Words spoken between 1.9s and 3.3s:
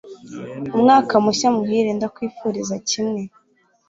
"Ndakwifuriza kimwe!"